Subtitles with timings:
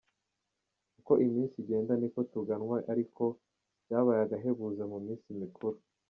[0.99, 3.23] Uko iminsi igenda niko tuganwa ariko
[3.83, 5.77] byabaye agahebuzo mu minsi mikuru.